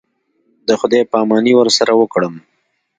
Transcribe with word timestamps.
د 0.67 0.69
خداى 0.79 1.01
پاماني 1.11 1.53
ورسره 1.57 1.91
وكړم. 1.95 2.33